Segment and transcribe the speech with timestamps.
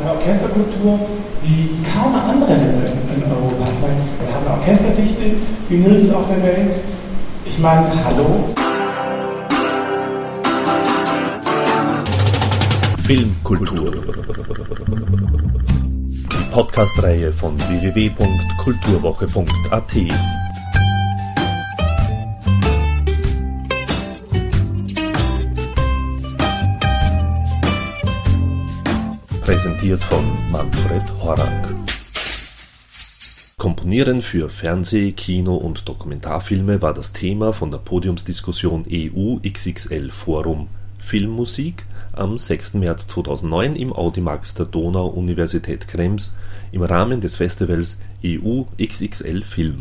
[0.00, 1.00] eine Orchesterkultur
[1.42, 3.64] wie kaum andere Länder in, in Europa.
[3.64, 5.36] Ich meine, wir haben eine Orchesterdichte
[5.68, 6.74] wie nirgends auf der Welt.
[7.44, 8.48] Ich meine, hallo.
[13.04, 13.92] Filmkultur.
[16.32, 19.96] Die Podcast-Reihe von www.kulturwoche.at.
[29.50, 31.74] Präsentiert von Manfred Horak.
[33.58, 40.68] Komponieren für Fernseh-, Kino- und Dokumentarfilme war das Thema von der Podiumsdiskussion EU XXL Forum
[41.00, 42.74] Filmmusik am 6.
[42.74, 46.36] März 2009 im Audimax der Donau-Universität Krems
[46.70, 49.80] im Rahmen des Festivals EU XXL Film.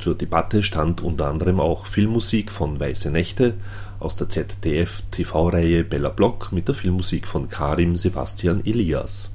[0.00, 3.54] Zur Debatte stand unter anderem auch Filmmusik von Weiße Nächte
[4.00, 9.32] aus der ZDF-TV-Reihe Bella Block mit der Filmmusik von Karim Sebastian Elias.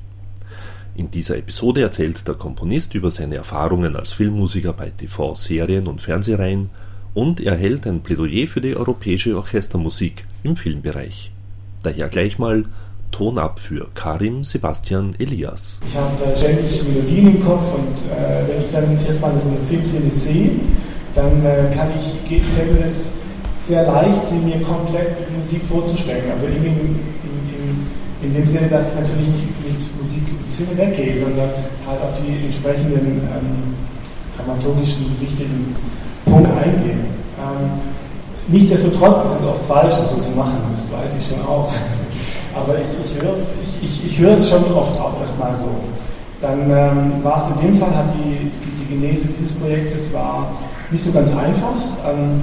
[0.96, 6.02] In dieser Episode erzählt der Komponist über seine Erfahrungen als Filmmusiker bei TV, Serien und
[6.02, 6.70] Fernsehreihen
[7.14, 11.32] und er hält ein Plädoyer für die europäische Orchestermusik im Filmbereich.
[11.82, 12.66] Daher gleich mal
[13.12, 15.80] Ton ab für Karim Sebastian Elias.
[15.88, 20.10] Ich habe ständig Melodien im Kopf und äh, wenn ich dann erstmal so eine Filmszene
[20.10, 20.52] sehe,
[21.14, 23.23] dann äh, kann ich, geht, fällt mir das
[23.66, 26.30] sehr leicht, sie mir komplett mit Musik vorzustellen.
[26.32, 27.88] Also in, in, in,
[28.22, 31.50] in dem Sinne, dass ich natürlich nicht mit Musik die Sinne weggehe, sondern
[31.88, 33.74] halt auf die entsprechenden ähm,
[34.36, 35.76] dramaturgischen, wichtigen
[36.26, 37.00] Punkte eingehe.
[37.40, 37.80] Ähm,
[38.50, 41.72] nichtsdestotrotz ist es oft falsch, das so zu machen, das weiß ich schon auch.
[42.56, 45.72] Aber ich, ich höre es ich, ich, ich schon oft auch erstmal so.
[46.42, 50.52] Dann ähm, war es in dem Fall, hat die, die Genese dieses Projektes war
[50.92, 51.74] nicht so ganz einfach.
[52.06, 52.42] Ähm,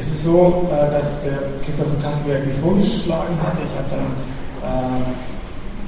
[0.00, 3.58] es ist so, äh, dass der Christoph von Kassenberg mich vorgeschlagen hatte.
[3.66, 4.06] Ich habe dann
[4.62, 5.04] äh,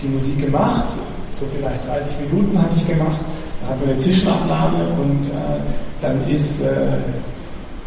[0.02, 0.92] die Musik gemacht,
[1.32, 3.20] so vielleicht 30 Minuten hatte ich gemacht.
[3.60, 5.60] Dann hatten wir eine Zwischenabnahme und äh,
[6.00, 6.62] dann ist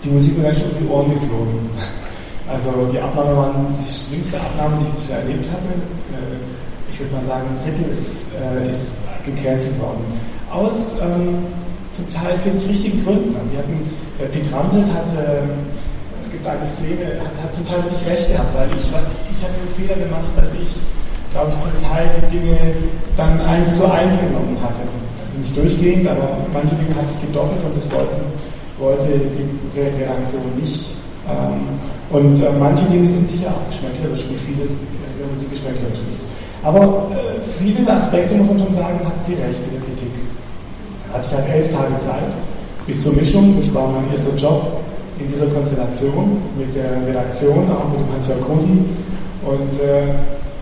[0.04, 1.70] die Musik mir ganz schön um die Ohren geflogen.
[2.46, 5.70] Also die Abnahme war die schlimmste Abnahme, die ich bisher erlebt hatte.
[6.92, 8.28] Ich würde mal sagen, ein Drittel ist,
[8.70, 10.04] ist gecancelt worden.
[10.52, 11.48] Aus ähm,
[11.92, 13.34] zum Teil, finde ich, richtigen Gründen.
[13.38, 13.90] Also hatten,
[14.20, 15.08] der Pete Rampelt hat,
[16.24, 19.40] es gibt eine Szene, hat, hat zum Teil nicht recht gehabt, weil ich, was, ich
[19.44, 20.72] habe den Fehler gemacht, dass ich,
[21.36, 22.58] glaube ich, zum Teil die Dinge
[23.20, 24.88] dann eins zu eins genommen hatte.
[25.20, 28.24] Das ist nicht durchgehend, aber manche Dinge hatte ich gedoppelt und das wollten,
[28.80, 30.96] wollte die Reaktion nicht.
[31.28, 31.76] Ähm,
[32.08, 36.30] und äh, manche Dinge sind sicher auch geschmäcklerisch, wie vieles in der Musik geschmäcklerisch ist.
[36.64, 40.16] Aber äh, viele Aspekte, muss man schon sagen, hat sie recht in der Kritik.
[41.08, 42.32] Da hatte ich dann elf Tage Zeit
[42.88, 43.56] bis zur Mischung.
[43.60, 44.83] Das war mein erster Job
[45.24, 48.84] in dieser Konstellation mit der Redaktion, auch mit dem Hans-Jörg Kohli.
[49.44, 50.20] Und äh,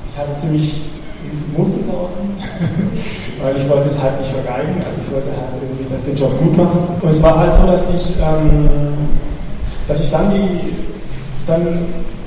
[0.07, 0.85] ich hatte ziemlich
[1.31, 2.37] diesen Mundversausen,
[3.41, 4.75] weil ich wollte es halt nicht vergeigen.
[4.85, 6.79] Also ich wollte halt irgendwie das den Job gut machen.
[7.01, 8.69] Und es war halt so, dass ich, ähm,
[9.87, 10.73] dass ich dann die
[11.47, 11.65] dann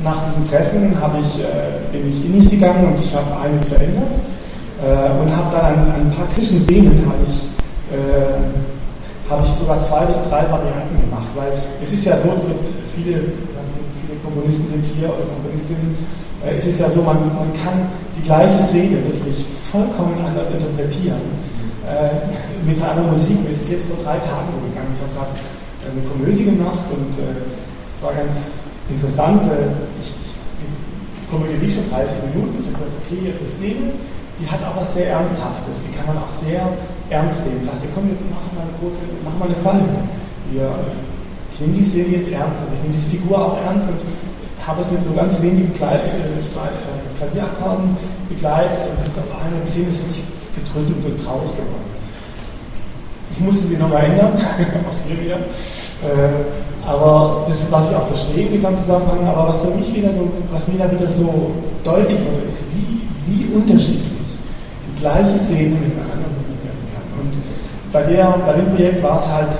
[0.02, 4.18] nach diesem Treffen ich, äh, bin ich in mich gegangen und ich habe einiges verändert
[4.82, 7.48] äh, und habe dann an, an, ein paar kritischen Szenen habe ich,
[7.94, 8.33] äh,
[9.34, 11.52] hab ich sogar zwei bis drei Varianten gemacht, weil
[11.82, 12.62] es ist ja so, es wird
[12.94, 15.98] viele, also viele Komponisten sind hier oder Komponistinnen,
[16.46, 21.26] äh, es ist ja so, man, man kann die gleiche Szene wirklich vollkommen anders interpretieren
[21.82, 22.30] äh,
[22.62, 23.38] mit einer anderen Musik.
[23.50, 24.94] Es ist jetzt vor drei Tagen so gegangen.
[24.94, 25.34] Ich habe gerade
[25.82, 27.42] eine Komödie gemacht und äh,
[27.90, 29.42] es war ganz interessant,
[29.98, 30.30] ich, ich,
[30.62, 33.84] die Komödie lief schon 30 Minuten, ich habe gedacht, okay, hier ist eine Szene,
[34.38, 36.68] die hat auch was sehr Ernsthaftes, die kann man auch sehr
[37.10, 37.60] ernst nehmen.
[37.62, 39.84] Ich dachte, komm, wir machen mal eine große, machen mal eine Falle.
[40.50, 40.68] Wir,
[41.52, 44.00] ich nehme die Szene jetzt ernst, also ich nehme diese Figur auch ernst und
[44.66, 47.96] habe es mit so ganz wenigen äh, äh, Klavierakkorden
[48.28, 50.24] begleitet und das ist auf einmal Szene ist wirklich
[50.56, 51.94] bedrückend und traurig geworden.
[53.30, 55.36] Ich musste sie nochmal ändern, auch hier wieder.
[55.36, 60.12] Äh, aber das, was ich auch verstehe in diesem Zusammenhang, aber was für mich wieder
[60.12, 61.50] so, was mir da wieder so
[61.82, 64.12] deutlich wurde, ist, wie, wie unterschiedlich
[64.86, 67.20] die gleiche Szene mit einer anderen Musik werden kann.
[67.20, 67.34] Und
[67.94, 69.54] bei, der, bei dem Projekt war es halt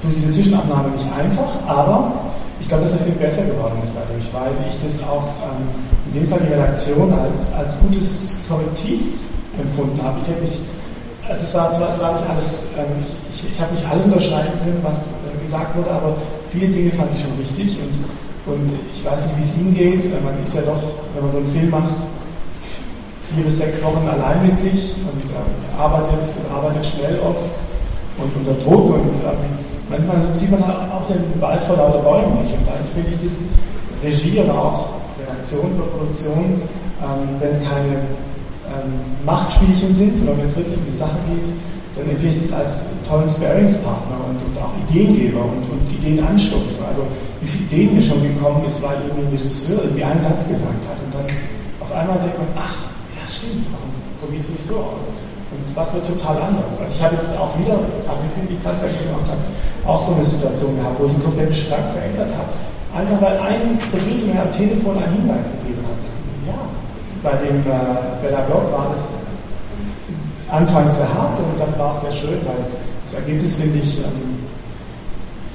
[0.00, 2.10] durch diese Zwischenabnahme nicht einfach, aber
[2.58, 5.68] ich glaube, dass er viel besser geworden ist dadurch, weil ich das auch ähm,
[6.08, 9.02] in dem Fall die Redaktion als, als gutes Korrektiv
[9.60, 10.18] empfunden habe.
[10.22, 10.58] Ich hätte mich
[11.28, 14.56] also es war es war nicht alles, ähm, ich, ich, ich habe nicht alles unterschreiben
[14.64, 16.14] können, was äh, gesagt wurde, aber
[16.48, 20.04] viele Dinge fand ich schon richtig und, und ich weiß nicht, wie es Ihnen geht.
[20.04, 20.80] Äh, man ist ja doch,
[21.14, 21.98] wenn man so einen Film macht,
[23.34, 27.65] vier bis sechs Wochen allein mit sich und äh, arbeitet, arbeitet schnell oft
[28.18, 29.50] und unter Druck und ähm,
[29.88, 33.48] manchmal sieht man auch den Wald vor lauter Bäumen nicht und dann finde ich das
[34.02, 34.88] Regie oder auch
[35.20, 36.60] Redaktion oder Produktion,
[37.02, 38.06] ähm, wenn es keine
[38.72, 38.92] ähm,
[39.24, 41.52] Machtspielchen sind, sondern wenn es wirklich um die Sache geht,
[41.96, 46.82] dann empfehle ich das als tollen Sparingspartner und, und auch Ideengeber und, und Ideenanstoß.
[46.88, 47.06] Also
[47.40, 50.82] wie viele Ideen mir schon gekommen ist, weil irgendwie ein Regisseur irgendwie einen Satz gesagt
[50.88, 51.26] hat und dann
[51.80, 52.76] auf einmal denkt man, ach,
[53.16, 55.25] ja stimmt, warum probiere ich es nicht so aus?
[55.76, 56.80] Was wird total anders?
[56.80, 59.28] Also ich habe jetzt auch wieder, jetzt gerade den Film, die ich gerade fertig gemacht
[59.28, 59.44] habe,
[59.84, 62.48] auch so eine Situation gehabt, wo ich ihn komplett stark verändert habe.
[62.96, 66.00] Einfach weil ein Begrüßung am Telefon einen Hinweis gegeben hat.
[66.48, 66.58] Ja,
[67.20, 69.20] bei dem äh, Bella Block war das
[70.48, 72.64] anfangs sehr hart und dann war es sehr schön, weil
[73.04, 74.48] das Ergebnis finde ich, ähm,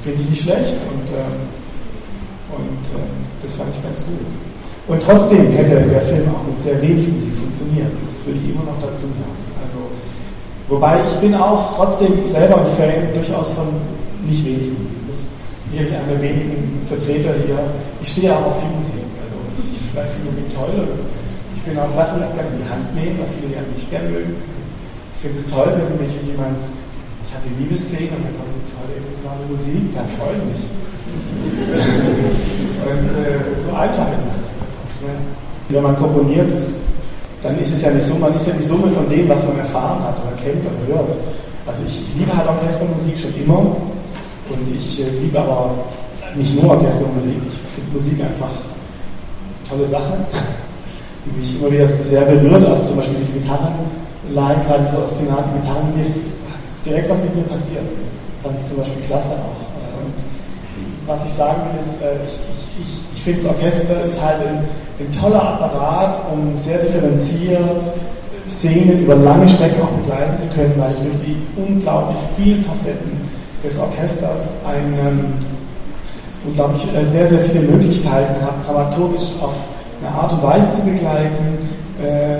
[0.04, 1.50] find ich nicht schlecht und, ähm,
[2.54, 4.51] und ähm, das fand ich ganz gut.
[4.88, 8.64] Und trotzdem hätte der Film auch mit sehr wenig Musik funktioniert, das will ich immer
[8.66, 9.38] noch dazu sagen.
[9.62, 9.78] Also,
[10.68, 13.68] wobei ich bin auch trotzdem selber ein Fan durchaus von
[14.26, 14.96] nicht wenig Musik.
[15.08, 15.26] Das ist
[15.70, 17.60] sicherlich einer der wenigen Vertreter hier.
[18.02, 19.04] Ich stehe auch auf viel Musik.
[19.22, 19.64] Also ich
[19.94, 21.00] finde viel Musik toll und
[21.56, 23.88] ich bin auch, lass mich auch gerne in die Hand nehmen, was viele ja nicht
[23.90, 24.34] gerne mögen.
[25.16, 28.66] Ich finde es toll, wenn mich jemand, ich habe eine Liebesszene und dann kommt eine
[28.66, 30.66] tolle emotionale Musik, da freue ich mich.
[32.82, 34.51] und äh, so einfach ist es.
[35.70, 36.52] Wenn man komponiert,
[37.44, 39.60] dann ist es ja die Summe, man ist ja die Summe von dem, was man
[39.60, 41.18] erfahren hat oder kennt oder hört.
[41.66, 45.72] Also ich, ich liebe halt Orchestermusik schon immer und ich äh, liebe aber
[46.36, 50.14] nicht nur Orchestermusik, ich finde Musik einfach eine tolle Sache,
[51.26, 53.74] die mich immer wieder sehr berührt, also zum Beispiel diese Gitarren
[54.34, 57.84] Line, gerade diese ostinate Gitarren, mir hat direkt was mit mir passiert.
[58.44, 59.60] Fand ich zum Beispiel klasse auch.
[60.02, 60.16] Und
[61.08, 64.48] was ich sagen will, ist, äh, ich, ich, ich, ich finde, das Orchester ist halt
[64.48, 64.66] ein,
[65.00, 67.84] ein toller Apparat, um sehr differenziert
[68.48, 73.30] Szenen über lange Strecken auch begleiten zu können, weil ich durch die unglaublich vielen Facetten
[73.64, 75.46] des Orchesters einen
[76.46, 79.54] unglaublich äh, sehr, sehr viele Möglichkeiten habe, dramaturgisch auf
[80.02, 81.60] eine Art und Weise zu begleiten,
[82.02, 82.38] äh,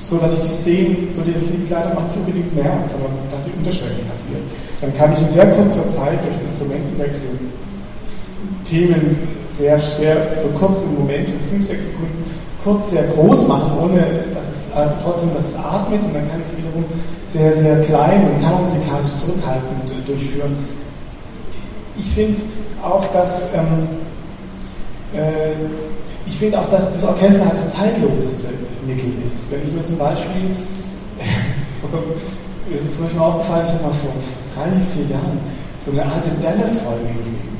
[0.00, 3.12] so dass ich die Szenen, so die das Lied leider auch nicht unbedingt merke, sondern
[3.30, 4.42] dass sie unterschwellig passieren.
[4.80, 7.30] Dann kann ich in sehr kurzer Zeit durch Instrumentenwechsel
[8.64, 12.24] Themen sehr, sehr für kurze Momente, fünf, sechs Sekunden,
[12.64, 14.00] kurz sehr groß machen, ohne
[14.32, 16.84] dass es äh, trotzdem, dass es atmet und dann kann ich es wiederum
[17.24, 20.56] sehr, sehr klein und kammermusikalisch zurückhaltend durchführen.
[21.98, 22.40] Ich finde
[22.82, 23.88] auch, dass ähm,
[25.14, 25.52] äh,
[26.26, 28.48] ich finde auch, dass das Orchester halt das zeitloseste
[28.86, 29.50] Mittel ist.
[29.50, 30.56] Wenn ich mir zum Beispiel,
[32.72, 34.12] es ist mir aufgefallen, ich habe mal vor
[34.54, 35.38] drei, vier Jahren
[35.80, 37.50] so eine alte Dallas-Folge gesehen.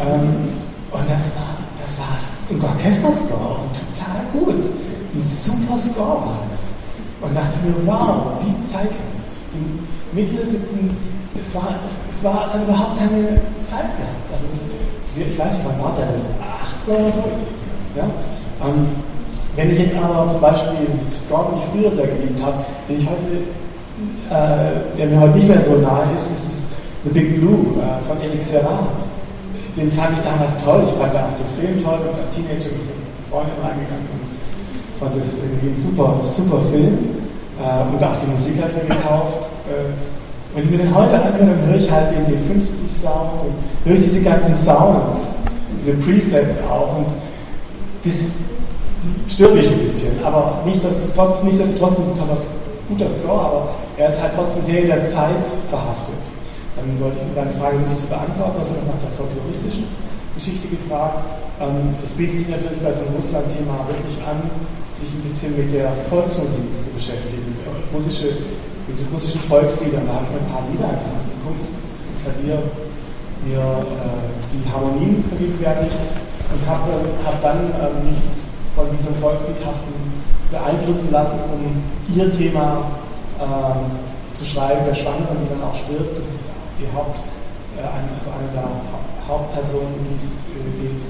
[0.00, 0.48] Ähm,
[0.90, 2.16] und das war, das war
[2.50, 4.64] ein Orchesterscore und total gut.
[5.14, 6.74] Ein super Score war es.
[7.20, 9.46] Und dachte mir, wow, wie zeitlos.
[9.52, 10.96] Die Mittel sind ein,
[11.40, 14.32] es war, es, es war, es hat überhaupt keine Zeit gehabt.
[14.32, 14.70] Also das,
[15.16, 16.30] ich weiß nicht, wann war das?
[16.76, 17.24] 80 oder so?
[17.94, 18.04] Ja?
[18.66, 18.86] Ähm,
[19.56, 23.06] wenn ich jetzt aber zum Beispiel Score, den ich früher sehr geliebt habe, den ich
[23.06, 23.44] heute,
[24.30, 26.72] äh, der mir heute nicht mehr so nahe ist, ist, ist
[27.04, 28.86] The Big Blue äh, von Eric Serra.
[29.76, 30.84] Den fand ich damals toll.
[30.86, 35.00] Ich fand auch den Film toll und als Teenager bin ich mit Freunden reingegangen und
[35.00, 37.20] fand das irgendwie ein super, super Film.
[37.60, 39.50] Äh, und auch die Musik ich mir gekauft.
[39.68, 39.92] Äh,
[40.54, 44.04] wenn ich mir den heute anhöre, dann höre ich halt den D50-Sound und höre ich
[44.04, 45.40] diese ganzen Sounds,
[45.78, 46.98] diese Presets auch.
[46.98, 47.06] Und
[48.04, 48.40] das
[49.28, 50.24] stört mich ein bisschen.
[50.24, 52.38] Aber nicht, dass es trotzdem, nichtsdestotrotz ein toller,
[52.88, 56.22] guter Score, aber er ist halt trotzdem sehr in der Zeit verhaftet.
[56.76, 59.84] Dann wollte ich deine Frage nicht zu beantworten, also nach der folkloristischen
[60.34, 61.24] Geschichte gefragt.
[61.60, 64.50] Ähm, es bietet sich natürlich bei so einem Russland-Thema wirklich an,
[64.92, 67.60] sich ein bisschen mit der Volksmusik zu beschäftigen, mit,
[67.92, 68.40] russische,
[68.88, 70.06] mit den russischen Volksliedern.
[70.06, 71.68] Da habe ich mir ein paar Lieder einfach angeguckt,
[72.22, 72.62] Klavier
[73.44, 74.22] mir äh,
[74.54, 76.92] die Harmonien vergegenwärtigt und habe
[77.24, 78.18] hab dann ähm, mich
[78.74, 79.92] von diesem Volksliedhaften
[80.50, 81.82] beeinflussen lassen, um
[82.14, 82.84] ihr Thema
[83.40, 83.98] ähm,
[84.32, 86.16] zu schreiben, der Schwangere, die dann auch stirbt.
[86.16, 86.44] Das ist
[86.78, 87.18] die Haupt,
[87.76, 88.68] äh, also eine der
[89.28, 91.02] Hauptpersonen, um die es äh, geht,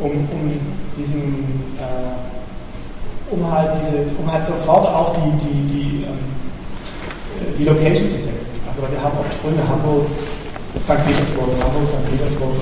[0.00, 0.60] um, um
[0.96, 6.18] diesen, äh, um halt diese, um halt sofort auch die, die, die, ähm,
[7.58, 8.60] die Location zu setzen.
[8.68, 10.04] Also wir haben oft Sprünge Hamburg,
[10.80, 11.06] St.
[11.06, 12.10] Petersburg, Hamburg, St.
[12.10, 12.56] Petersburg,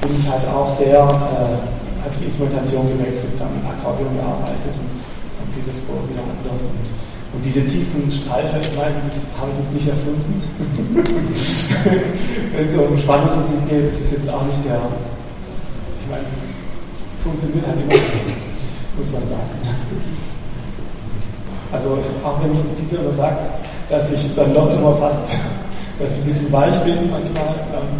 [0.00, 4.70] bin ich halt auch sehr äh, habe ich die Instrumentation gewechselt, dann mit Akkordeon gearbeitet
[4.78, 5.02] und
[5.34, 5.50] St.
[5.50, 6.70] Petersburg wieder anders.
[6.70, 6.86] Und,
[7.34, 10.38] und diese tiefen Streicher, ich meine, das habe ich jetzt nicht erfunden.
[12.54, 14.78] Wenn es um Spannungsmusik geht, das ist jetzt auch nicht der.
[14.78, 16.46] Das, ich meine, das
[17.26, 17.98] funktioniert halt immer,
[18.96, 19.50] muss man sagen.
[21.72, 23.38] Also, auch wenn ich im Titel immer sage,
[23.90, 25.30] dass ich dann doch immer fast,
[25.98, 27.54] dass ich ein bisschen weich bin manchmal.
[27.74, 27.98] Ähm,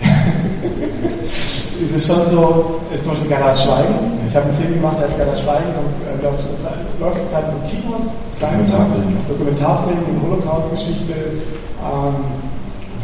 [1.82, 4.16] ist es schon so, äh, zum Beispiel Gerhard Schweigen.
[4.26, 7.60] Ich habe einen Film gemacht, der ist Gerhard Schweigen, äh, läuft zurzeit läuft zur in
[7.68, 11.12] Kinos, kleine Dokumentarfilm, Dokumentarfilm, Holocaust-Geschichte.
[11.12, 12.16] Ähm,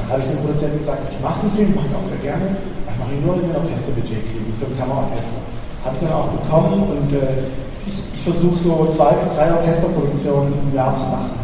[0.01, 2.57] da habe ich dem Produzenten gesagt, ich mache den Film, mache ihn auch sehr gerne,
[2.57, 5.41] ich mache ihn nur, wenn wir ein Orchesterbudget kriegen, für ein Kammerorchester.
[5.85, 7.45] Habe ich dann auch bekommen und äh,
[7.87, 11.37] ich, ich versuche so zwei bis drei Orchesterproduktionen im Jahr zu machen.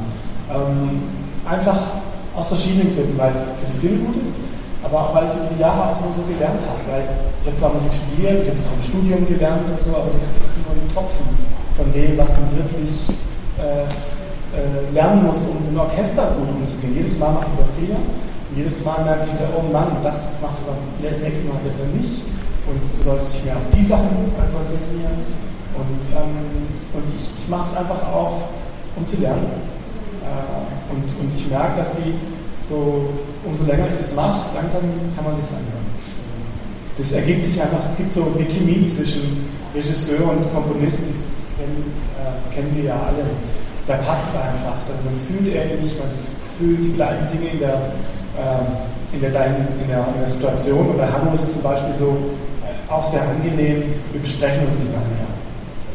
[0.49, 1.03] Ähm,
[1.45, 2.01] einfach
[2.37, 4.41] aus verschiedenen Gründen, weil es für die Filme gut ist
[4.89, 6.81] aber auch weil ich es über die Jahre auch nur so gelernt habe.
[6.89, 7.05] Weil
[7.41, 10.11] ich habe zwar Musik studiert, ich habe es auch im Studium gelernt und so, aber
[10.17, 11.29] das ist nur ein Tropfen
[11.77, 12.95] von dem, was man wirklich
[13.61, 13.85] äh,
[14.57, 16.97] äh, lernen muss, um ein Orchester gut umzugehen.
[16.97, 18.01] Jedes Mal mache ich wieder Fehler.
[18.57, 22.25] Jedes Mal merke ich wieder, oh Mann, das machst du beim nächsten Mal besser nicht.
[22.65, 25.21] Und du solltest dich mehr auf die Sachen äh, konzentrieren.
[25.77, 28.49] Und, ähm, und ich, ich mache es einfach auch,
[28.97, 29.47] um zu lernen.
[30.25, 32.15] Äh, und, und ich merke, dass sie
[32.61, 33.09] so,
[33.45, 34.83] umso länger ich das mache, langsam
[35.15, 35.89] kann man das anhören.
[36.97, 41.95] Das ergibt sich einfach, es gibt so eine Chemie zwischen Regisseur und Komponist, das kennen,
[42.19, 43.23] äh, kennen wir ja alle.
[43.87, 44.77] Da passt es einfach.
[45.05, 46.11] Man fühlt ähnlich, man
[46.59, 47.75] fühlt die gleichen Dinge in der,
[48.35, 50.91] äh, in der, in der, in der Situation.
[50.91, 52.19] Und bei Hanno ist es zum Beispiel so,
[52.67, 54.99] äh, auch sehr angenehm, wir besprechen uns nicht mehr.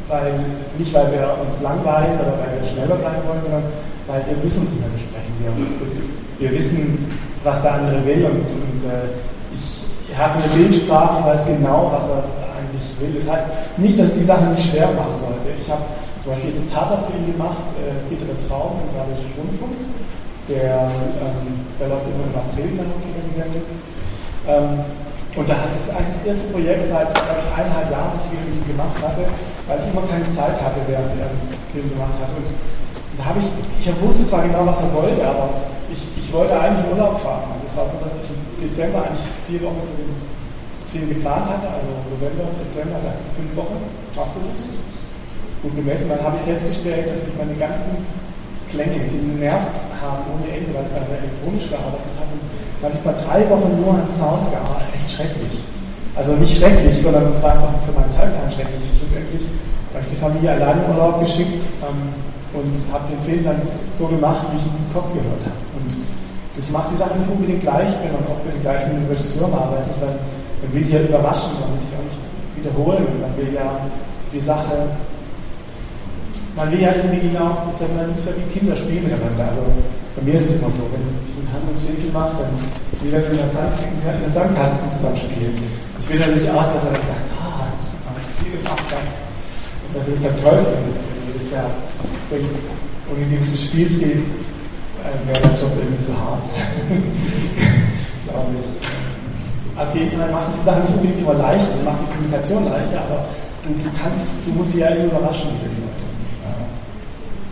[0.08, 0.34] Weil,
[0.78, 3.64] nicht, weil wir uns langweilen oder weil wir schneller sein wollen, sondern
[4.08, 5.34] weil wir müssen uns nicht mehr besprechen.
[5.40, 5.52] Wir,
[6.44, 7.08] wir wissen,
[7.44, 9.16] was der andere will und, und äh,
[9.56, 12.24] ich, hat so eine Bildsprache, ich weiß genau, was er
[12.60, 13.16] eigentlich will.
[13.16, 13.48] Das heißt
[13.78, 15.56] nicht, dass die Sache nicht schwer machen sollte.
[15.60, 15.82] Ich habe
[16.22, 19.80] zum Beispiel jetzt einen Tatortfilm gemacht, äh, Bittere Traum von Saarländischer Rundfunk.
[20.52, 20.92] Der,
[21.24, 22.92] ähm, der läuft immer im April dann
[23.24, 23.68] gesendet.
[24.44, 24.84] Ähm,
[25.40, 28.36] und da ist es eigentlich das erste Projekt seit glaube ich, eineinhalb Jahren, das ich
[28.36, 29.24] irgendwie gemacht hatte,
[29.66, 32.30] weil ich immer keine Zeit hatte, während er den Film gemacht hat.
[32.36, 32.46] Und
[33.18, 33.48] da habe ich,
[33.80, 35.73] ich wusste zwar genau, was er wollte, aber
[36.34, 37.46] ich, wollte eigentlich Urlaub fahren.
[37.54, 40.18] Also es war so, dass ich im Dezember eigentlich vier Wochen für den
[40.90, 43.78] Film geplant hatte, also November, Dezember, da hatte ich fünf Wochen,
[44.18, 44.66] schaffst du das?
[45.62, 46.10] Gut gemessen.
[46.10, 48.02] Dann habe ich festgestellt, dass mich meine ganzen
[48.66, 52.34] Klänge genervt haben ohne Ende, weil ich da sehr elektronisch gearbeitet habe.
[52.34, 52.42] Und
[52.82, 54.90] dann habe ich mal drei Wochen nur an Sounds gearbeitet.
[54.98, 55.56] Echt schrecklich.
[56.18, 58.82] Also nicht schrecklich, sondern es war einfach für meinen Zeitplan schrecklich.
[58.98, 59.46] Schlussendlich
[59.94, 61.64] habe ich die Familie alleine in Urlaub geschickt.
[61.86, 63.62] Ähm, und habe den Film dann
[63.92, 65.58] so gemacht, wie ich ihn im Kopf gehört habe.
[65.74, 65.90] Und
[66.56, 69.94] das macht die Sache nicht unbedingt leicht, wenn man oft mit den gleichen Regisseuren arbeitet,
[70.00, 70.16] weil
[70.62, 72.22] man will sie ja überraschen, man will sich auch nicht
[72.56, 73.82] wiederholen und man will ja
[74.32, 74.94] die Sache,
[76.56, 77.74] man will ja irgendwie genau, man
[78.14, 79.50] ist ja wie Kinder spielen miteinander.
[79.50, 79.66] Also
[80.16, 82.54] bei mir ist es immer so, wenn ich mit Hand und Schinkel mache, dann
[82.94, 85.58] ist wieder in der, Sand, in der Sandkasten zusammen spielen.
[85.98, 90.06] Ich will natürlich auch, dass er dann sagt, ah, ich habe viel gemacht, und das
[90.06, 90.78] ist der Teufel.
[91.34, 91.66] Das ist ja
[93.10, 94.22] um einen gewissen Spieltrieb
[95.04, 96.44] wäre der Job irgendwie zu hart.
[98.24, 98.68] Glaube ich.
[99.74, 102.66] Auf jeden Fall macht es die Sache nicht unbedingt immer leicht, sie macht die Kommunikation
[102.70, 103.26] leichter, aber
[103.66, 106.08] du, du kannst, du musst die ja irgendwie überraschen mit den Leuten.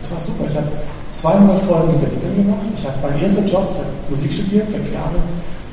[0.00, 0.44] Das war super.
[0.48, 0.70] Ich habe
[1.10, 2.66] 200 Folgen mit der Lieder gemacht.
[2.78, 5.18] Ich habe meinen ersten Job, ich habe Musik studiert, sechs Jahre,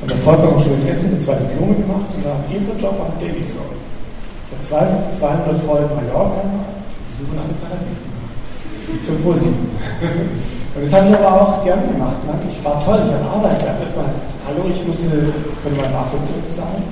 [0.01, 3.19] an der Volkshochschule in Essen mit zwei Diplome gemacht und mein erster Job war ein
[3.19, 3.77] Daily Soul.
[4.49, 8.18] Ich habe 200 Folgen Mallorca, die Suche nach dem Paradies gemacht.
[9.05, 9.53] 5 Uhr 7.
[10.75, 12.23] Und das habe ich aber auch gern gemacht.
[12.25, 12.33] Ne?
[12.47, 13.81] Ich war toll, ich habe Arbeit gehabt.
[13.81, 14.05] Erstmal,
[14.45, 16.83] hallo, ich musste, ich konnte meine BAföG zurückzahlen.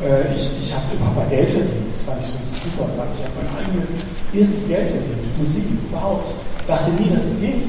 [0.00, 1.90] Äh, ich, ich habe überhaupt mal Geld verdient.
[1.90, 2.86] Das fand ich schon super.
[2.94, 4.00] Ich habe mein eigenes
[4.32, 5.38] erstes Geld verdient.
[5.38, 6.30] Musik überhaupt.
[6.60, 7.66] Ich dachte nie, dass es geht.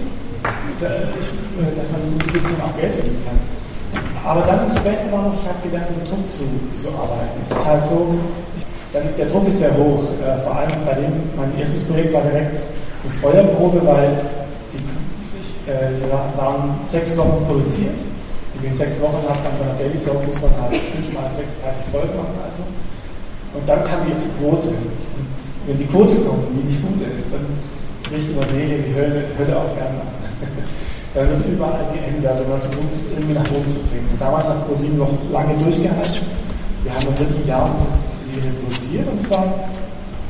[0.79, 1.11] Äh,
[1.75, 3.35] dass man Musik wirklich auch Geld verdienen kann.
[4.23, 7.35] Aber dann das Beste war noch, ich habe gelernt, mit Druck zu, zu arbeiten.
[7.41, 8.15] Es ist halt so,
[8.55, 10.03] ich, dann, der Druck ist sehr hoch.
[10.23, 12.59] Äh, vor allem bei dem, mein erstes Projekt war direkt
[13.03, 14.17] eine Feuerprobe, weil
[14.73, 17.99] die, äh, die waren sechs Wochen produziert.
[18.55, 21.31] In den sechs Wochen hat man bei einer Daily Soap muss man halt 5 mal
[21.31, 22.35] 6, 30 Folgen machen.
[22.43, 22.59] Also.
[23.55, 24.67] Und dann kam die erste Quote.
[24.75, 24.99] Und
[25.65, 27.45] wenn die Quote kommt, die nicht gut ist, dann
[28.03, 30.11] bricht in der Serie die Hölle, Hölle auf Erden an.
[31.13, 34.09] dann wird überall geändert und man versucht es irgendwie nach oben zu bringen.
[34.11, 36.27] Und damals hat ProSieben noch lange durchgehalten.
[36.83, 39.53] Wir haben wirklich Jahre diese Serie produziert und zwar,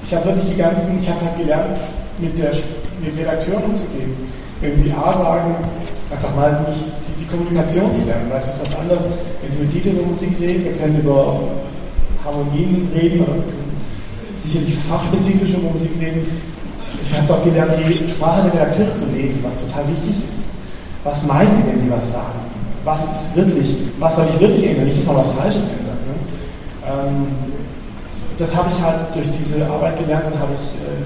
[0.03, 1.79] ich habe wirklich die ganzen, ich habe halt gelernt,
[2.21, 2.51] mit, der,
[3.01, 4.15] mit Redakteuren umzugehen.
[4.61, 5.55] Wenn sie A sagen,
[6.11, 9.07] einfach mal nicht die, die Kommunikation zu lernen, weil es ist was anderes,
[9.41, 11.39] wenn die mit Dieter über Musik reden, wir können über
[12.23, 13.35] Harmonien reden oder
[14.33, 16.27] sicherlich fachspezifisch über Musik reden.
[17.03, 20.57] Ich habe doch gelernt, die Sprache der Redakteure zu lesen, was total wichtig ist.
[21.03, 22.39] Was meinen sie, wenn sie was sagen?
[22.83, 24.85] Was ist wirklich, was soll ich wirklich ändern?
[24.85, 25.99] Nicht, dass man was Falsches ändert.
[26.05, 26.15] Ne?
[26.85, 27.27] Ähm,
[28.39, 31.03] das habe ich halt durch diese Arbeit gelernt, dann habe ich äh,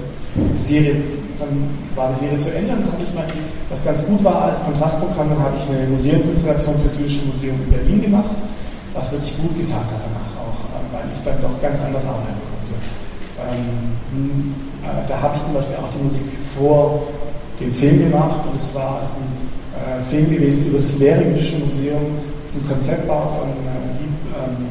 [0.54, 0.94] die Serie,
[1.38, 3.26] dann war die Serie zu Ende und dann habe ich mal,
[3.68, 7.56] was ganz gut war als Kontrastprogramm, dann habe ich eine Museuminstallation für das Jüdische Museum
[7.66, 8.38] in Berlin gemacht,
[8.94, 12.38] was wirklich gut getan hat danach auch, ähm, weil ich dann doch ganz anders arbeiten
[12.46, 12.74] konnte.
[13.50, 14.54] Ähm,
[14.86, 16.22] äh, da habe ich zum Beispiel auch die Musik
[16.56, 17.02] vor
[17.58, 19.26] dem Film gemacht und es war es ein
[19.74, 22.14] äh, Film gewesen über das Leere Jüdische Museum.
[22.44, 24.70] Das ist ein Konzeptbau von, äh, ähm,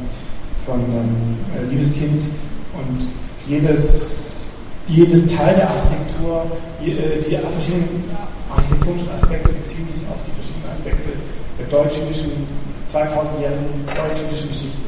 [0.66, 2.24] von ähm, äh, Liebeskind
[2.74, 3.06] und
[3.48, 4.56] jedes,
[4.88, 6.46] jedes Teil der Architektur,
[6.82, 8.06] die, äh, die verschiedenen
[8.50, 11.10] architektonischen Aspekte beziehen sich auf die verschiedenen Aspekte
[11.60, 12.48] der deutsch-jüdischen,
[12.88, 14.84] 2000-jährigen deutsch-jüdischen Geschichte.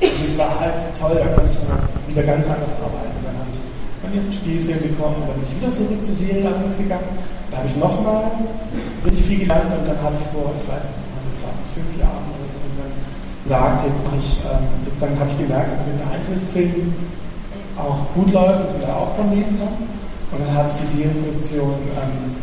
[0.00, 3.20] Und es war halt toll, da konnte ich dann wieder ganz anders arbeiten.
[3.20, 3.60] Dann habe ich
[4.02, 7.20] meinen ersten Spielfilm bekommen, dann bin ich wieder zurück zur Serie allerdings gegangen.
[7.50, 8.30] Da habe ich nochmal
[9.04, 11.92] richtig viel gelernt und dann habe ich vor, ich weiß nicht, das war vor fünf
[12.00, 12.79] Jahren oder so, und
[13.50, 14.62] gesagt, jetzt mache ich, ähm,
[15.00, 16.94] dann habe ich gemerkt, dass mit einem Einzelfilm
[17.74, 19.74] auch gut läuft und es wieder auch von leben kann.
[20.30, 22.38] Und dann habe ich die Serienproduktion ähm,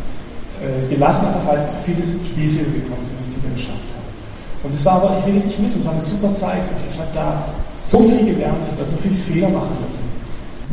[0.60, 4.04] äh, gelassen, einfach weil zu viele Spielfilme gekommen sind, die ich dann geschafft habe.
[4.64, 6.68] Und es war aber, ich will es nicht missen, es war eine super Zeit.
[6.68, 10.04] Also ich habe da so viel gelernt, ich habe da so viele Fehler machen dürfen.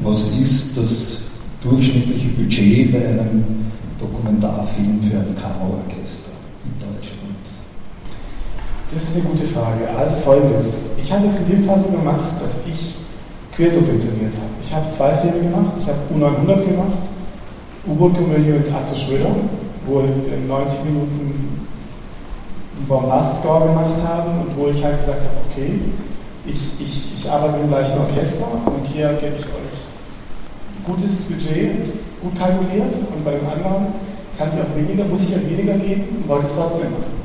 [0.04, 1.22] Was ist das
[1.63, 6.25] durchschnittliche Budget bei einem Dokumentarfilm für ein Kammerorchester?
[8.92, 9.89] Das ist eine gute Frage.
[9.98, 10.92] Also folgendes.
[11.01, 12.96] Ich habe es in dem Fall so gemacht, dass ich
[13.56, 14.54] quersubventioniert habe.
[14.63, 15.74] Ich habe zwei Filme gemacht.
[15.80, 17.04] Ich habe U900 gemacht,
[17.88, 19.36] U-Boot-Komödie mit Atze Schröder
[19.88, 21.68] wo wir in 90 Minuten
[22.77, 25.80] einen Bombast-Score gemacht haben und wo ich halt gesagt habe, okay,
[26.46, 32.38] ich, ich, ich arbeite im gleichen Orchester und hier gebe ich euch gutes Budget, gut
[32.38, 33.88] kalkuliert und bei dem anderen
[34.38, 37.25] kann ich auch weniger, muss ich auch weniger geben und wollte es trotzdem machen.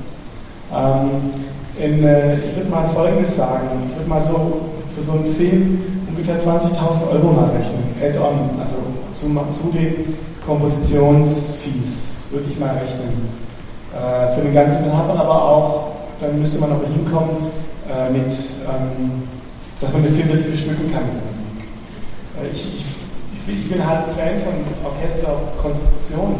[0.72, 1.32] Ähm,
[1.78, 4.60] in, äh, ich würde mal Folgendes sagen, ich würde mal so
[4.94, 8.76] für so einen Film ungefähr 20.000 Euro mal rechnen, add-on, also
[9.12, 13.28] zu, zu den Kompositionsfees würde ich mal rechnen.
[13.92, 15.88] Äh, für den ganzen, dann hat man aber auch,
[16.20, 17.50] dann müsste man aber hinkommen
[17.90, 19.22] äh, mit, ähm,
[19.80, 21.44] dass man den Film wirklich bestücken kann mit der Musik.
[22.40, 26.36] Äh, ich, ich, ich, bin halt ein Fan von Orchesterkonstruktionen,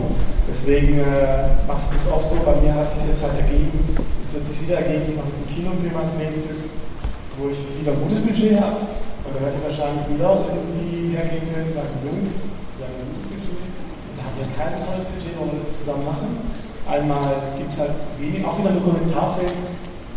[0.50, 2.36] deswegen äh, ich das oft so.
[2.44, 5.46] Bei mir hat sich jetzt halt ergeben, jetzt wird sich wieder ergeben, ich mache jetzt
[5.46, 6.74] einen Kinofilm als nächstes,
[7.38, 8.82] wo ich wieder ein gutes Budget habe.
[9.22, 13.08] Und dann werde ich wahrscheinlich wieder irgendwie hergehen können und sagen, Jungs, wir haben ein
[13.14, 13.62] gutes Budget.
[13.62, 16.30] Und da haben wir kein tolles Budget wollen wir das zusammen machen.
[16.90, 19.54] Einmal gibt es halt wenig, auch wieder ein Dokumentarfilm,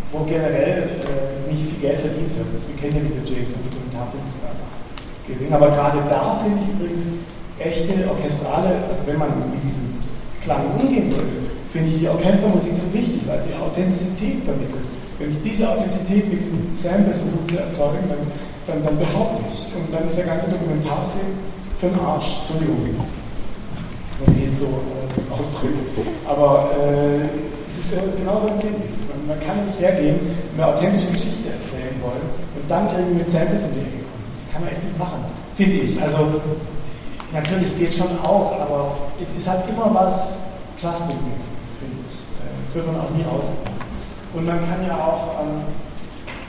[0.09, 2.49] wo generell äh, nicht viel Geld verdient wird.
[2.49, 4.73] Das, wir kennen ja die Budgets von Dokumentarfilmen sind einfach
[5.29, 5.53] gering.
[5.53, 7.21] Aber gerade da finde ich übrigens
[7.61, 9.93] echte orchestrale, also wenn man mit diesem
[10.43, 11.27] Klang umgehen würde,
[11.69, 14.85] finde ich die Orchestermusik so wichtig, weil sie Authentizität vermittelt.
[15.19, 18.23] Wenn ich diese Authentizität mit dem Samples versuche zu erzeugen, dann,
[18.67, 19.71] dann, dann behaupte ich.
[19.75, 21.37] Und dann ist der ganze Dokumentarfilm
[21.79, 22.39] für den Arsch.
[22.41, 23.05] Entschuldigung
[24.25, 25.73] wenn ich jetzt so äh, ausdrücke.
[26.27, 27.21] Aber äh,
[27.67, 28.91] es ist ja genauso empfindlich.
[29.09, 32.23] Man, man kann nicht hergehen und eine authentische Geschichte erzählen wollen
[32.55, 34.25] und dann irgendwie mit Samples in die Ecke kommen.
[34.31, 35.25] Das kann man echt nicht machen,
[35.55, 36.01] finde ich.
[36.01, 36.17] Also
[37.33, 40.39] natürlich, es geht schon auch, aber es ist halt immer was
[40.79, 42.17] Plastikmäßiges, finde ich.
[42.39, 43.81] Äh, das wird man auch nie rausbekommen.
[44.33, 45.61] Und man kann ja auch, ähm,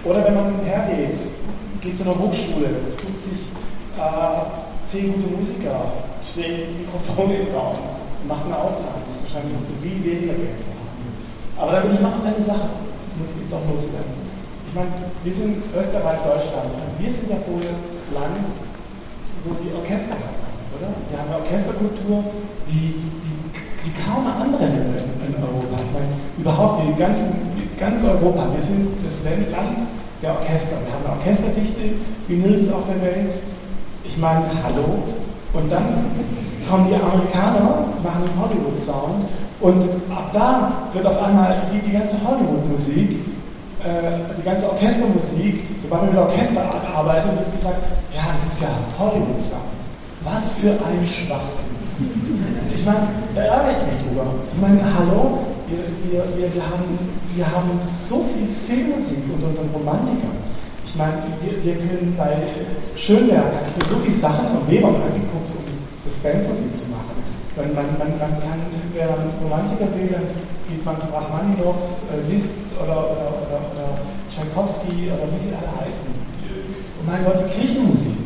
[0.05, 1.19] oder wenn man hergeht,
[1.81, 3.53] geht zu einer Hochschule, sucht sich
[3.99, 7.77] äh, zehn gute Musiker, stellen Mikrofone im Raum
[8.23, 9.05] und machen eine Aufnahme.
[9.07, 10.85] Das ist wahrscheinlich noch für viel weniger Geld zu haben.
[11.57, 12.69] Aber dann will ich noch eine Sache,
[13.07, 14.17] das muss ich jetzt doch loswerden.
[14.69, 14.91] Ich meine,
[15.23, 16.75] wir sind Österreich, Deutschland.
[16.99, 18.51] Wir sind ja wohl das Land,
[19.45, 20.91] wo die Orchester herkommen, oder?
[21.11, 22.25] Wir haben eine Orchesterkultur,
[22.69, 23.37] die, die,
[23.85, 25.77] die kaum andere Länder in, in Europa.
[25.79, 27.35] Ich meine, überhaupt, wie ganzen,
[27.79, 28.49] ganz Europa.
[28.55, 29.81] Wir sind das Land
[30.23, 30.77] der Orchester.
[30.85, 33.35] Wir haben eine Orchesterdichte wie nirgends auf der Welt.
[34.05, 35.05] Ich meine, hallo.
[35.53, 35.85] Und dann
[36.69, 39.25] kommen die Amerikaner, machen den Hollywood-Sound
[39.61, 43.11] und ab da wird auf einmal die, die ganze Hollywood-Musik,
[43.81, 46.63] äh, die ganze Orchestermusik, sobald man mit Orchester
[46.95, 47.79] arbeitet, wird gesagt,
[48.13, 49.74] ja, das ist ja Hollywood-Sound.
[50.25, 51.77] Was für ein Schwachsinn.
[52.75, 54.25] Ich meine, da ärgere ich mich drüber.
[54.55, 56.97] Ich meine, hallo, wir, wir, wir, wir, haben,
[57.35, 60.41] wir haben so viel Filmmusik unter unseren Romantikern.
[60.87, 62.41] Ich meine, wir, wir können bei
[62.97, 65.65] Schönberg, habe ich mir so viele Sachen von Weber angeguckt, um
[66.03, 67.21] Suspense-Musik zu machen.
[67.57, 69.13] Wenn man, man, man kann, wer
[69.45, 70.27] Romantiker will, dann
[70.69, 73.89] geht man zu Rachmaninoff, äh, Liszt oder, oder, oder, oder
[74.33, 76.09] Tchaikovsky oder wie sie alle heißen.
[76.09, 78.24] Und mein Gott, die Kirchenmusik.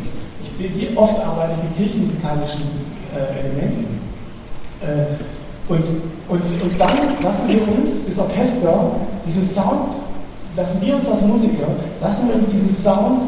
[0.58, 2.62] Wie oft arbeite ich mit kirchenmusikalischen
[3.14, 4.00] äh, Elementen.
[4.80, 5.84] Äh, und,
[6.28, 8.90] und, und dann lassen wir uns, das Orchester,
[9.26, 9.94] diesen Sound
[10.56, 11.68] lassen wir uns als Musiker,
[12.00, 13.22] lassen wir uns diesen Sound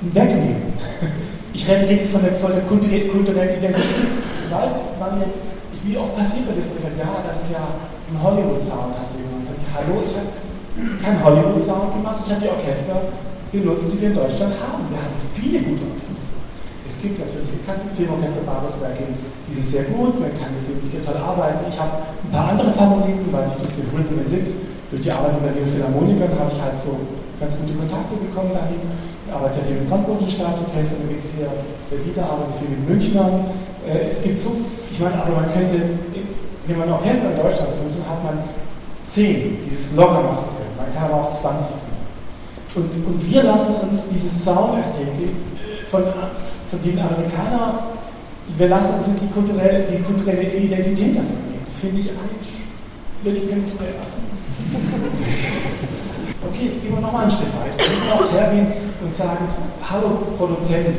[0.00, 0.72] wegnehmen.
[1.54, 4.08] Ich rede jetzt von der, von der kulturellen Identität.
[4.48, 5.42] Sobald man jetzt,
[5.84, 7.60] wie oft passiert das, dass ja, das ist ja
[8.08, 10.32] ein Hollywood-Sound, hast du jemand gesagt, hallo, ich habe
[10.96, 13.02] keinen Hollywood-Sound gemacht, ich habe die Orchester
[13.52, 14.88] benutzt, die wir in Deutschland haben.
[14.88, 16.41] Wir haben viele gute Orchester.
[17.02, 17.50] Es gibt natürlich
[17.98, 21.66] Filmorchester Babelsberg, die sind sehr gut, man kann mit denen sicher toll arbeiten.
[21.66, 24.46] Ich habe ein paar andere Favoriten, weil sich das geholt von mir sind.
[24.86, 26.94] Durch die Arbeit mit den Philharmonikern habe ich halt so
[27.42, 28.86] ganz gute Kontakte bekommen dahin.
[29.26, 31.50] Ich arbeite sehr viel mit Brandenburgischen Staatsorchester, da gibt es hier,
[31.90, 33.50] der Dieter arbeitet viel mit Münchnern.
[33.82, 34.54] Äh, es gibt so,
[34.86, 35.98] ich meine, aber man könnte,
[36.70, 38.46] wenn man Orchester in Deutschland sucht, dann hat man
[39.02, 40.78] zehn, die es locker machen können.
[40.78, 41.66] Man kann aber auch 20
[42.78, 45.34] und, und wir lassen uns diese Soundästhetik
[45.90, 46.04] von
[46.72, 48.00] von den Amerikanern,
[48.56, 51.60] wir lassen uns die kulturelle, die kulturelle Identität davon nehmen.
[51.66, 52.48] Das finde ich eigentlich,
[53.22, 53.90] will ich nicht mehr
[56.48, 57.76] Okay, jetzt gehen wir nochmal einen Schritt weiter.
[57.76, 58.66] Wir müssen auch hergehen
[59.02, 59.46] und sagen,
[59.82, 60.96] hallo Produzent,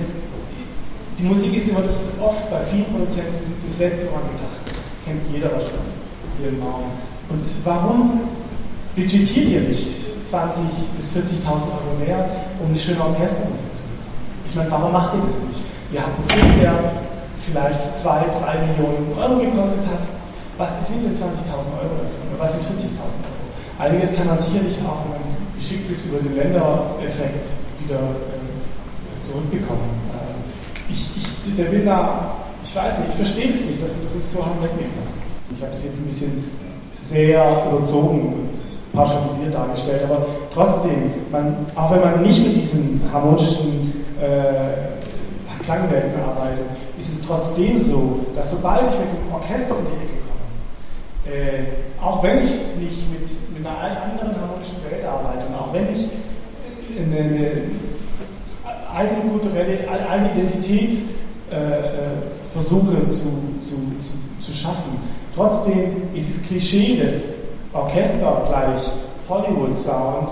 [1.17, 4.61] die Musik ist immer das oft bei vielen Produzenten das letzte Mal gedacht.
[4.67, 5.97] Das kennt jeder wahrscheinlich
[6.37, 6.91] hier im Raum.
[7.29, 8.21] Und warum
[8.95, 9.87] budgetiert ihr nicht
[10.25, 12.29] 20.000 bis 40.000 Euro mehr,
[12.61, 13.72] um eine schöne Orchestermusik?
[14.53, 15.65] Ich meine, warum macht ihr das nicht?
[15.89, 16.77] Wir haben einen Film, der
[17.41, 20.05] vielleicht 2, 3 Millionen Euro gekostet hat.
[20.61, 22.21] Was sind denn 20.000 Euro davon?
[22.29, 23.41] Oder was sind 40.000 Euro?
[23.81, 27.49] Einiges kann man sicherlich auch, wenn man geschickt ist, über den Ländereffekt
[27.81, 29.89] wieder äh, zurückbekommen.
[30.13, 30.45] Äh,
[30.93, 34.13] ich, ich, der will da, ich weiß nicht, ich verstehe es nicht, dass wir das
[34.13, 35.17] uns so haben wegnehmen lassen.
[35.49, 36.43] Ich habe das jetzt ein bisschen
[37.01, 38.53] sehr überzogen und
[38.93, 46.61] pauschalisiert dargestellt, aber trotzdem, man, auch wenn man nicht mit diesen harmonischen äh, Klangwelten arbeite,
[46.99, 52.01] ist es trotzdem so, dass sobald ich mit dem Orchester um die Ecke komme, äh,
[52.01, 56.07] auch wenn ich nicht mit, mit einer anderen harmonischen Welt arbeite und auch wenn ich
[56.95, 57.61] eine, eine
[58.93, 60.97] eigene kulturelle, eigene Identität
[61.51, 61.89] äh, äh,
[62.51, 63.23] versuche zu,
[63.59, 64.97] zu, zu, zu schaffen,
[65.33, 68.81] trotzdem ist das Klischee des Orchester gleich
[69.27, 70.31] Hollywood-Sound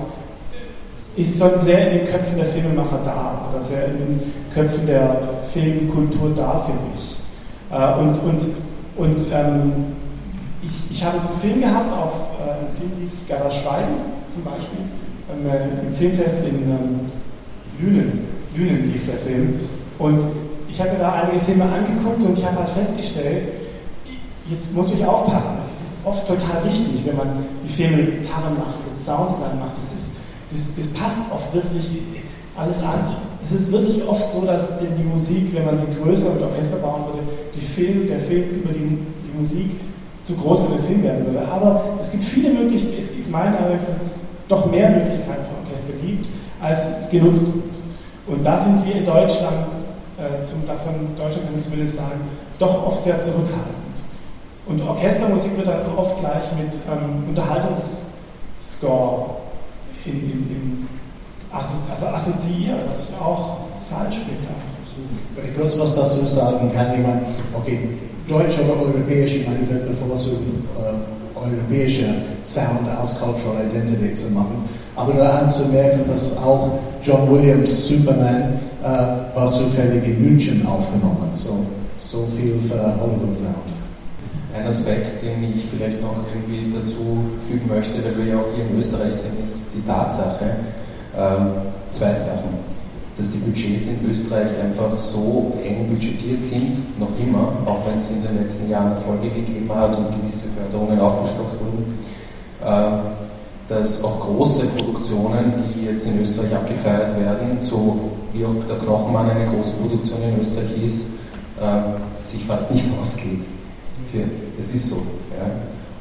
[1.16, 5.40] ist schon sehr in den Köpfen der Filmemacher da oder sehr in den Köpfen der
[5.42, 7.18] Filmkultur da, finde ich.
[7.72, 8.52] Äh, und und,
[8.98, 9.86] und ähm,
[10.62, 13.96] ich, ich habe jetzt einen Film gehabt auf äh, Film wie Gerda Schweigen
[14.34, 14.80] zum Beispiel,
[15.32, 17.00] ähm, äh, im Filmfest in ähm,
[17.80, 18.28] Lünen.
[18.56, 19.60] Lünen lief der Film.
[19.98, 20.24] Und
[20.70, 23.48] ich habe mir da einige Filme angeguckt und ich habe halt festgestellt,
[24.50, 25.58] jetzt muss ich aufpassen.
[25.62, 29.78] Es ist oft total wichtig, wenn man die Filme mit Gitarren macht, mit Sounddesign macht.
[29.78, 30.12] Das ist
[30.52, 32.02] das, das passt oft wirklich
[32.56, 33.18] alles an.
[33.44, 37.06] Es ist wirklich oft so, dass die, Musik, wenn man sie größer mit Orchester bauen
[37.06, 39.72] würde, die Film, der Film über die, die Musik
[40.22, 41.48] zu groß für den Film werden würde.
[41.48, 45.68] Aber es gibt viele Möglichkeiten, es gibt meinen allerdings, dass es doch mehr Möglichkeiten für
[45.68, 46.28] Orchester gibt,
[46.62, 47.64] als es genutzt wird.
[48.28, 49.74] Und da sind wir in Deutschland,
[50.18, 52.22] äh, zum, davon Deutschland kann ich zumindest sagen,
[52.60, 53.81] doch oft sehr zurückhaltend.
[54.66, 59.36] Und Orchestermusik wird dann oft gleich mit ähm, Unterhaltungsscore
[60.06, 60.88] in, in, in
[61.52, 63.58] also assoziieren, was ich auch
[63.90, 64.48] falsch finde.
[65.36, 67.22] Wenn ich kurz was dazu sagen kann, ich meine,
[67.54, 67.90] okay,
[68.28, 72.06] deutsch oder europäisch, ich meine, ich werde bevorzugen, äh, europäische
[72.44, 74.64] Sound als Cultural Identity zu machen.
[74.96, 81.32] Aber nur anzumerken, dass auch John Williams Superman äh, war zufällig in München aufgenommen.
[81.34, 81.66] So,
[81.98, 83.81] so viel für Hollywood Sound.
[84.54, 88.66] Ein Aspekt, den ich vielleicht noch irgendwie dazu fügen möchte, weil wir ja auch hier
[88.66, 90.58] in Österreich sind, ist die Tatsache,
[91.18, 91.52] ähm,
[91.92, 92.60] zwei Sachen,
[93.16, 98.12] dass die Budgets in Österreich einfach so eng budgetiert sind, noch immer, auch wenn es
[98.12, 102.00] in den letzten Jahren Erfolge gegeben hat und gewisse Förderungen aufgestockt wurden,
[102.62, 108.78] äh, dass auch große Produktionen, die jetzt in Österreich abgefeiert werden, so wie auch der
[108.78, 111.08] Knochenmann eine große Produktion in Österreich ist,
[111.62, 113.40] äh, sich fast nicht ausgeht.
[114.12, 114.24] Für,
[114.58, 114.96] das ist so.
[114.96, 115.50] Ja.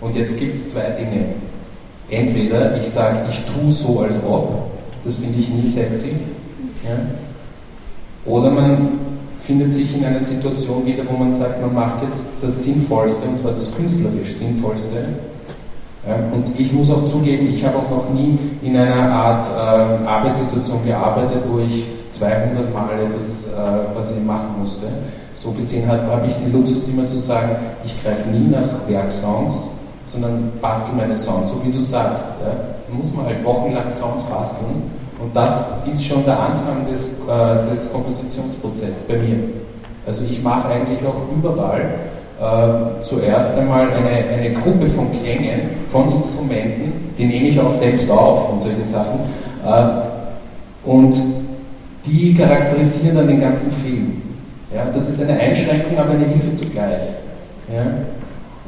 [0.01, 1.27] Und jetzt gibt es zwei Dinge.
[2.09, 4.71] Entweder ich sage, ich tue so, als ob,
[5.05, 6.11] das finde ich nie sexy.
[6.85, 6.97] Ja.
[8.25, 8.89] Oder man
[9.39, 13.39] findet sich in einer Situation wieder, wo man sagt, man macht jetzt das Sinnvollste, und
[13.39, 14.97] zwar das künstlerisch Sinnvollste.
[16.07, 20.07] Ja, und ich muss auch zugeben, ich habe auch noch nie in einer Art äh,
[20.07, 23.51] Arbeitssituation gearbeitet, wo ich 200 Mal etwas, äh,
[23.94, 24.87] was ich machen musste.
[25.33, 29.55] So gesehen habe hab ich den Luxus immer zu sagen, ich greife nie nach Werksongs,
[30.05, 32.27] sondern bastel meine Songs, so wie du sagst.
[32.44, 32.53] Ja.
[32.88, 34.90] Da muss man halt wochenlang Songs basteln
[35.23, 39.38] und das ist schon der Anfang des, äh, des Kompositionsprozesses bei mir.
[40.07, 41.94] Also ich mache eigentlich auch überall
[42.40, 48.11] äh, zuerst einmal eine, eine Gruppe von Klängen, von Instrumenten, die nehme ich auch selbst
[48.11, 49.20] auf und solche Sachen.
[49.64, 51.14] Äh, und
[52.07, 54.23] die charakterisieren dann den ganzen Film.
[54.75, 57.03] Ja, das ist eine Einschränkung, aber eine Hilfe zugleich.
[57.73, 57.87] Ja.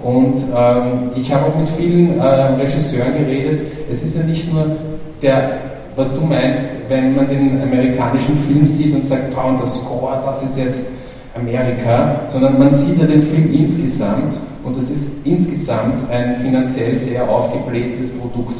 [0.02, 3.66] Und ähm, ich habe auch mit vielen äh, Regisseuren geredet.
[3.88, 4.76] Es ist ja nicht nur
[5.22, 5.60] der
[5.96, 10.42] was du meinst, wenn man den amerikanischen Film sieht und sagt, wow, der Score, das
[10.42, 10.86] ist jetzt
[11.34, 17.28] Amerika, sondern man sieht ja den Film insgesamt und es ist insgesamt ein finanziell sehr
[17.28, 18.56] aufgeblähtes Produkt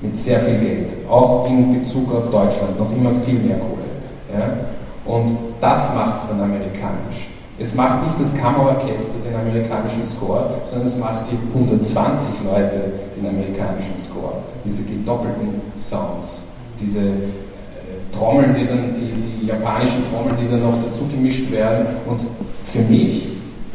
[0.00, 3.89] mit sehr viel Geld, auch in Bezug auf Deutschland, noch immer viel mehr Kohle.
[4.32, 5.10] Ja?
[5.10, 7.28] Und das macht es dann amerikanisch.
[7.58, 13.28] Es macht nicht das Kammerorchester den amerikanischen Score, sondern es macht die 120 Leute den
[13.28, 14.32] amerikanischen Score.
[14.64, 16.42] Diese gedoppelten Sounds,
[16.80, 21.86] diese äh, Trommeln, die dann, die, die japanischen Trommeln, die dann noch dazu gemischt werden.
[22.06, 22.22] Und
[22.64, 23.28] für mich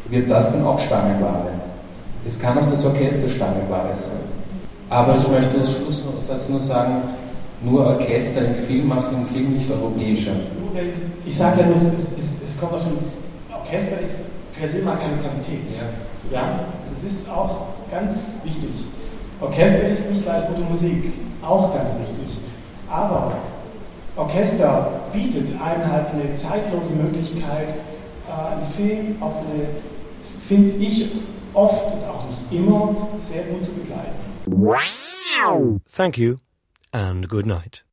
[0.10, 1.50] wird das dann auch Stangenware.
[2.26, 4.36] Es kann auch das Orchester Stangenware sein.
[4.90, 7.04] Aber ich möchte als Schlusssatz nur sagen,
[7.66, 10.34] nur Orchester im Film macht den Film nicht europäischer.
[11.26, 12.98] Ich sage ja nur, es, es, es kommt aus dem
[13.52, 14.26] Orchester ist
[14.58, 15.62] per se mal keine Qualität.
[16.32, 16.38] Ja.
[16.38, 16.60] ja.
[16.84, 18.70] Also das ist auch ganz wichtig.
[19.42, 22.38] Orchester ist nicht gleich gute Musik, auch ganz wichtig.
[22.90, 23.34] Aber
[24.16, 27.76] Orchester bietet einem halt eine zeitlose Möglichkeit,
[28.28, 29.68] äh, einen Film auf eine,
[30.40, 31.12] finde ich,
[31.54, 34.16] oft und auch nicht immer sehr gut zu begleiten.
[35.92, 36.45] Thank you
[36.96, 37.84] and good night.